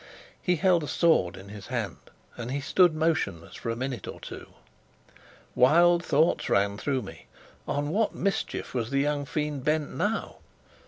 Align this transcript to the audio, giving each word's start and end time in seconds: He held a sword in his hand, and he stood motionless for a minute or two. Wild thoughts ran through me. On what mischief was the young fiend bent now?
He 0.41 0.55
held 0.55 0.83
a 0.83 0.87
sword 0.87 1.37
in 1.37 1.49
his 1.49 1.67
hand, 1.67 1.97
and 2.35 2.49
he 2.49 2.59
stood 2.59 2.95
motionless 2.95 3.53
for 3.53 3.69
a 3.69 3.75
minute 3.75 4.07
or 4.07 4.19
two. 4.19 4.47
Wild 5.53 6.03
thoughts 6.03 6.49
ran 6.49 6.75
through 6.79 7.03
me. 7.03 7.27
On 7.67 7.89
what 7.89 8.15
mischief 8.15 8.73
was 8.73 8.89
the 8.89 8.99
young 9.01 9.25
fiend 9.25 9.63
bent 9.63 9.95
now? 9.95 10.37